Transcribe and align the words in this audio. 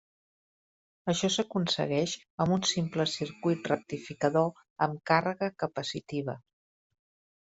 Això 1.11 1.27
s'aconsegueix 1.33 2.13
amb 2.45 2.55
un 2.55 2.63
simple 2.69 3.05
circuit 3.11 3.69
rectificador 3.73 4.49
amb 4.87 5.03
càrrega 5.13 5.51
capacitiva. 5.65 6.39